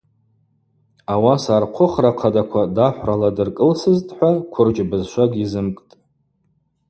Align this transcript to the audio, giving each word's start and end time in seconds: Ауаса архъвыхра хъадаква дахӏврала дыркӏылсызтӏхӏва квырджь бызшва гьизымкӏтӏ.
Ауаса 1.13 1.51
архъвыхра 1.57 2.11
хъадаква 2.19 2.63
дахӏврала 2.75 3.29
дыркӏылсызтӏхӏва 3.35 4.29
квырджь 4.51 4.83
бызшва 4.89 5.25
гьизымкӏтӏ. 5.31 5.93